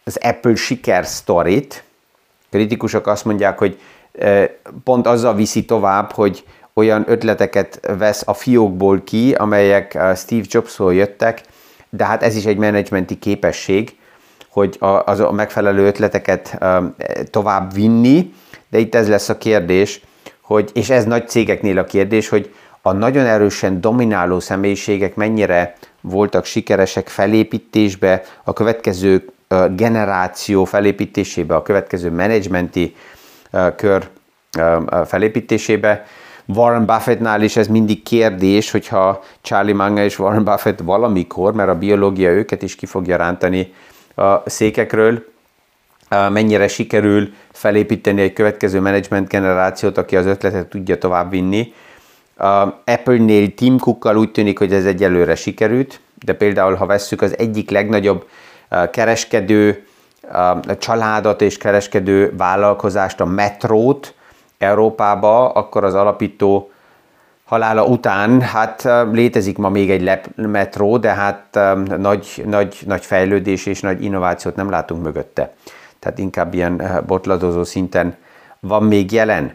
az 0.03 0.17
Apple 0.21 0.55
siker 0.55 1.05
sztorit. 1.05 1.83
Kritikusok 2.49 3.07
azt 3.07 3.25
mondják, 3.25 3.57
hogy 3.57 3.79
pont 4.83 5.07
azzal 5.07 5.35
viszi 5.35 5.65
tovább, 5.65 6.11
hogy 6.11 6.43
olyan 6.73 7.03
ötleteket 7.07 7.79
vesz 7.97 8.23
a 8.25 8.33
fiókból 8.33 9.01
ki, 9.03 9.33
amelyek 9.33 9.97
Steve 10.15 10.45
Jobsról 10.47 10.93
jöttek, 10.93 11.41
de 11.89 12.05
hát 12.05 12.23
ez 12.23 12.35
is 12.35 12.45
egy 12.45 12.57
menedzsmenti 12.57 13.19
képesség, 13.19 13.95
hogy 14.49 14.77
a, 14.79 14.85
az 14.85 15.19
a 15.19 15.31
megfelelő 15.31 15.85
ötleteket 15.85 16.57
tovább 17.29 17.73
vinni, 17.73 18.33
de 18.69 18.77
itt 18.77 18.95
ez 18.95 19.09
lesz 19.09 19.29
a 19.29 19.37
kérdés, 19.37 20.01
hogy, 20.41 20.69
és 20.73 20.89
ez 20.89 21.05
nagy 21.05 21.27
cégeknél 21.27 21.77
a 21.77 21.83
kérdés, 21.83 22.29
hogy 22.29 22.53
a 22.81 22.91
nagyon 22.91 23.25
erősen 23.25 23.81
domináló 23.81 24.39
személyiségek 24.39 25.15
mennyire 25.15 25.75
voltak 26.01 26.45
sikeresek 26.45 27.07
felépítésbe, 27.07 28.23
a 28.43 28.53
következő 28.53 29.29
generáció 29.75 30.65
felépítésébe, 30.65 31.55
a 31.55 31.61
következő 31.61 32.09
menedzsmenti 32.09 32.95
kör 33.75 34.09
felépítésébe. 35.05 36.05
Warren 36.45 36.85
Buffettnál 36.85 37.41
is 37.41 37.55
ez 37.55 37.67
mindig 37.67 38.03
kérdés, 38.03 38.71
hogyha 38.71 39.23
Charlie 39.41 39.73
Munger 39.73 40.03
és 40.03 40.19
Warren 40.19 40.43
Buffett 40.43 40.79
valamikor, 40.79 41.53
mert 41.53 41.69
a 41.69 41.77
biológia 41.77 42.29
őket 42.29 42.61
is 42.61 42.75
ki 42.75 42.85
fogja 42.85 43.17
rántani 43.17 43.73
a 44.15 44.49
székekről, 44.49 45.25
mennyire 46.09 46.67
sikerül 46.67 47.33
felépíteni 47.51 48.21
egy 48.21 48.33
következő 48.33 48.79
menedzsment 48.79 49.27
generációt, 49.27 49.97
aki 49.97 50.15
az 50.15 50.25
ötletet 50.25 50.67
tudja 50.67 50.97
továbbvinni. 50.97 51.73
Apple-nél 52.85 53.53
Tim 53.53 53.77
Cookkal 53.77 54.17
úgy 54.17 54.31
tűnik, 54.31 54.57
hogy 54.57 54.73
ez 54.73 54.85
egyelőre 54.85 55.35
sikerült, 55.35 55.99
de 56.25 56.33
például 56.33 56.75
ha 56.75 56.85
vesszük 56.85 57.21
az 57.21 57.37
egyik 57.37 57.69
legnagyobb 57.69 58.27
kereskedő 58.91 59.85
családot 60.79 61.41
és 61.41 61.57
kereskedő 61.57 62.33
vállalkozást, 62.37 63.21
a 63.21 63.25
Metrót 63.25 64.13
Európába, 64.57 65.49
akkor 65.51 65.83
az 65.83 65.93
alapító 65.93 66.71
halála 67.45 67.85
után, 67.85 68.41
hát 68.41 68.89
létezik 69.11 69.57
ma 69.57 69.69
még 69.69 69.91
egy 69.91 70.19
metró, 70.35 70.97
de 70.97 71.13
hát 71.13 71.59
nagy, 71.97 72.43
nagy, 72.45 72.79
nagy 72.85 73.05
fejlődés 73.05 73.65
és 73.65 73.79
nagy 73.79 74.03
innovációt 74.03 74.55
nem 74.55 74.69
látunk 74.69 75.03
mögötte. 75.03 75.53
Tehát 75.99 76.19
inkább 76.19 76.53
ilyen 76.53 77.03
botladozó 77.07 77.63
szinten 77.63 78.15
van 78.59 78.83
még 78.83 79.11
jelen. 79.11 79.53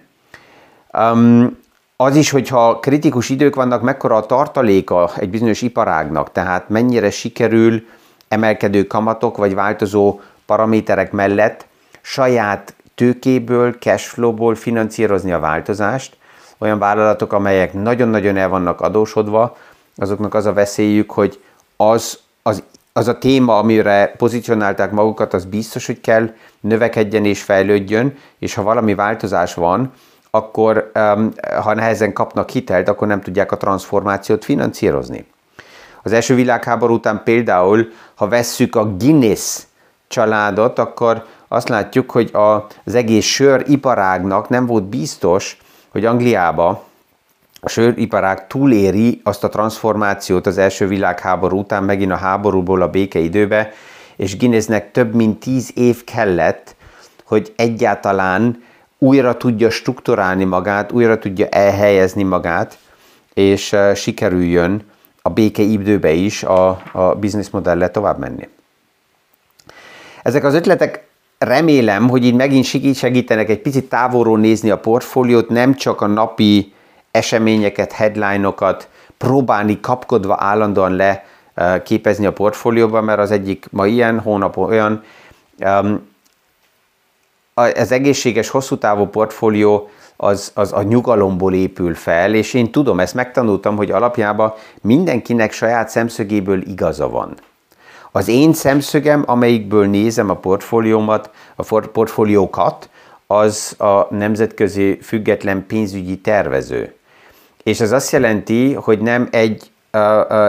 Um, 0.93 1.59
az 1.97 2.17
is, 2.17 2.31
hogyha 2.31 2.79
kritikus 2.79 3.29
idők 3.29 3.55
vannak, 3.55 3.83
mekkora 3.83 4.17
a 4.17 4.27
tartaléka 4.27 5.11
egy 5.17 5.31
bizonyos 5.31 5.63
iparágnak, 5.63 6.33
tehát 6.33 6.69
mennyire 6.69 7.11
sikerül 7.11 7.87
emelkedő 8.29 8.87
kamatok 8.87 9.37
vagy 9.37 9.55
változó 9.55 10.21
paraméterek 10.49 11.13
mellett 11.13 11.67
saját 12.01 12.75
tőkéből, 12.95 13.73
cashflowból 13.73 14.55
finanszírozni 14.55 15.33
a 15.33 15.39
változást. 15.39 16.17
Olyan 16.59 16.79
vállalatok, 16.79 17.33
amelyek 17.33 17.73
nagyon-nagyon 17.73 18.37
el 18.37 18.49
vannak 18.49 18.81
adósodva, 18.81 19.57
azoknak 19.97 20.35
az 20.35 20.47
a 20.47 20.53
veszélyük, 20.53 21.11
hogy 21.11 21.43
az, 21.77 22.19
az, 22.43 22.63
az 22.93 23.09
a 23.09 23.19
téma, 23.19 23.59
amire 23.59 24.15
pozícionálták 24.17 24.91
magukat, 24.91 25.35
az 25.35 25.45
biztos, 25.45 25.87
hogy 25.87 26.01
kell 26.01 26.31
növekedjen 26.61 27.25
és 27.25 27.43
fejlődjön, 27.43 28.17
és 28.39 28.55
ha 28.55 28.63
valami 28.63 28.95
változás 28.95 29.55
van, 29.55 29.93
akkor 30.31 30.91
ha 31.63 31.75
nehezen 31.75 32.13
kapnak 32.13 32.51
hitelt, 32.51 32.89
akkor 32.89 33.07
nem 33.07 33.21
tudják 33.21 33.53
a 33.53 33.57
transformációt 33.57 34.45
finanszírozni. 34.45 35.27
Az 36.03 36.13
első 36.13 36.35
világháború 36.35 36.95
után 36.95 37.21
például, 37.25 37.89
ha 38.15 38.29
vesszük 38.29 38.77
a 38.77 38.97
Guinness 38.97 39.67
családot, 40.09 40.79
akkor 40.79 41.25
azt 41.49 41.69
látjuk, 41.69 42.11
hogy 42.11 42.31
az 42.85 42.95
egész 42.95 43.25
söriparágnak 43.25 44.49
nem 44.49 44.67
volt 44.67 44.85
biztos, 44.85 45.59
hogy 45.89 46.05
Angliába 46.05 46.87
a 47.61 47.69
söriparág 47.69 48.47
túléri 48.47 49.21
azt 49.25 49.45
a 49.45 49.49
transformációt 49.49 50.47
az 50.47 50.59
első 50.59 50.87
világháború 50.87 51.59
után, 51.59 51.85
megint 51.85 52.13
a 52.13 52.17
háborúból 52.17 52.83
a 52.83 52.91
békeidőbe, 52.91 53.73
és 54.17 54.37
Guinnessnek 54.37 54.91
több 54.93 55.15
mint 55.15 55.41
tíz 55.41 55.71
év 55.75 56.05
kellett, 56.05 56.77
hogy 57.25 57.53
egyáltalán 57.57 58.63
újra 58.99 59.37
tudja 59.37 59.71
strukturálni 59.71 60.45
magát, 60.45 60.93
újra 60.93 61.19
tudja 61.19 61.47
elhelyezni 61.47 62.23
magát, 62.23 62.79
és 63.35 63.77
sikerüljön 63.95 64.83
a 65.23 65.31
békeidőbe 65.31 66.11
is 66.11 66.43
a, 66.43 66.69
a 66.93 67.15
bizniszmodellel 67.15 67.91
tovább 67.91 68.19
menni. 68.19 68.49
Ezek 70.23 70.45
az 70.45 70.55
ötletek 70.55 71.07
remélem, 71.39 72.09
hogy 72.09 72.25
így 72.25 72.35
megint 72.35 72.95
segítenek 72.95 73.49
egy 73.49 73.61
picit 73.61 73.89
távolról 73.89 74.39
nézni 74.39 74.71
a 74.71 74.79
portfóliót, 74.79 75.49
nem 75.49 75.75
csak 75.75 76.01
a 76.01 76.07
napi 76.07 76.73
eseményeket, 77.11 77.93
headline-okat 77.93 78.89
próbálni 79.17 79.81
kapkodva 79.81 80.37
állandóan 80.39 80.93
le 80.93 81.25
képezni 81.85 82.27
a 82.27 82.33
portfólióban, 82.33 83.05
mert 83.05 83.19
az 83.19 83.31
egyik 83.31 83.67
ma 83.71 83.87
ilyen, 83.87 84.21
hónap 84.21 84.57
olyan. 84.57 85.03
Az 87.55 87.93
egészséges, 87.93 88.49
hosszú 88.49 88.77
távú 88.77 89.07
portfólió 89.07 89.91
az, 90.17 90.51
az 90.55 90.73
a 90.73 90.83
nyugalomból 90.83 91.55
épül 91.55 91.95
fel, 91.95 92.35
és 92.35 92.55
én 92.55 92.71
tudom, 92.71 93.01
ezt 93.01 93.15
megtanultam, 93.15 93.77
hogy 93.77 93.91
alapjában 93.91 94.53
mindenkinek 94.81 95.53
saját 95.53 95.89
szemszögéből 95.89 96.63
igaza 96.63 97.09
van. 97.09 97.37
Az 98.13 98.29
én 98.29 98.53
szemszögem, 98.53 99.23
amelyikből 99.27 99.87
nézem 99.87 100.31
a 100.31 100.35
portfóliómat, 100.35 101.31
a 101.57 101.81
portfóliókat, 101.93 102.91
az 103.27 103.75
a 103.79 104.15
nemzetközi 104.15 104.99
független 105.03 105.67
pénzügyi 105.67 106.19
tervező. 106.19 106.95
És 107.63 107.81
ez 107.81 107.93
azt 107.93 108.13
jelenti, 108.13 108.75
hogy 108.75 108.99
nem 108.99 109.29
egy 109.31 109.71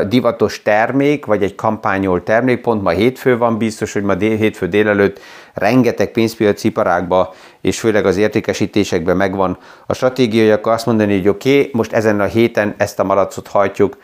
divatos 0.07 0.61
termék, 0.61 1.25
vagy 1.25 1.43
egy 1.43 1.55
kampányol 1.55 2.23
termék, 2.23 2.61
pont 2.61 2.81
ma 2.81 2.89
hétfő 2.89 3.37
van, 3.37 3.57
biztos, 3.57 3.93
hogy 3.93 4.03
ma 4.03 4.15
dél, 4.15 4.37
hétfő 4.37 4.67
délelőtt 4.67 5.19
rengeteg 5.53 6.11
pénzpiaci 6.11 6.67
iparágba, 6.67 7.33
és 7.61 7.79
főleg 7.79 8.05
az 8.05 8.17
értékesítésekben 8.17 9.17
megvan 9.17 9.57
a 9.85 9.93
stratégiai, 9.93 10.49
akkor 10.49 10.71
azt 10.71 10.85
mondani, 10.85 11.17
hogy 11.17 11.27
oké, 11.27 11.59
okay, 11.59 11.69
most 11.73 11.93
ezen 11.93 12.19
a 12.19 12.25
héten 12.25 12.75
ezt 12.77 12.99
a 12.99 13.03
malacot 13.03 13.47
hajtjuk, 13.47 13.97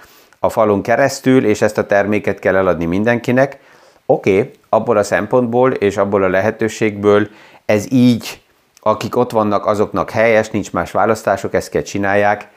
a 0.45 0.49
falon 0.49 0.81
keresztül, 0.81 1.45
és 1.45 1.61
ezt 1.61 1.77
a 1.77 1.85
terméket 1.85 2.39
kell 2.39 2.55
eladni 2.55 2.85
mindenkinek. 2.85 3.59
Oké, 4.05 4.37
okay, 4.37 4.51
abból 4.69 4.97
a 4.97 5.03
szempontból 5.03 5.71
és 5.71 5.97
abból 5.97 6.23
a 6.23 6.27
lehetőségből 6.27 7.27
ez 7.65 7.91
így, 7.91 8.41
akik 8.79 9.15
ott 9.15 9.31
vannak, 9.31 9.65
azoknak 9.65 10.09
helyes, 10.09 10.49
nincs 10.49 10.71
más 10.71 10.91
választások, 10.91 11.53
ezt 11.53 11.69
kell 11.69 11.81
csinálják. 11.81 12.47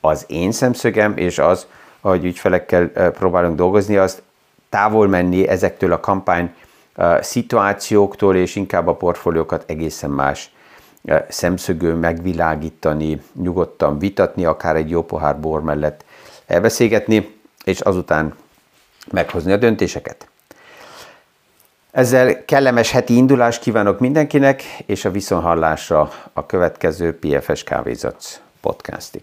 Az 0.00 0.24
én 0.26 0.52
szemszögem, 0.52 1.16
és 1.16 1.38
az, 1.38 1.66
ahogy 2.00 2.24
ügyfelekkel 2.24 2.86
próbálunk 2.90 3.56
dolgozni, 3.56 3.96
az 3.96 4.22
távol 4.68 5.08
menni 5.08 5.48
ezektől 5.48 5.92
a 5.92 6.00
kampány 6.00 6.54
szituációktól, 7.20 8.36
és 8.36 8.56
inkább 8.56 8.86
a 8.86 8.94
portfóliókat 8.94 9.64
egészen 9.66 10.10
más 10.10 10.52
szemszögő 11.28 11.94
megvilágítani, 11.94 13.22
nyugodtan 13.42 13.98
vitatni, 13.98 14.44
akár 14.44 14.76
egy 14.76 14.90
jó 14.90 15.02
pohár 15.02 15.40
bor 15.40 15.62
mellett 15.62 16.04
elbeszélgetni, 16.46 17.37
és 17.68 17.80
azután 17.80 18.34
meghozni 19.10 19.52
a 19.52 19.56
döntéseket. 19.56 20.28
Ezzel 21.90 22.44
kellemes 22.44 22.90
heti 22.90 23.16
indulást 23.16 23.60
kívánok 23.60 23.98
mindenkinek, 23.98 24.62
és 24.86 25.04
a 25.04 25.10
viszonhallásra 25.10 26.10
a 26.32 26.46
következő 26.46 27.18
PFS 27.18 27.62
Kávézat 27.64 28.42
podcastig. 28.60 29.22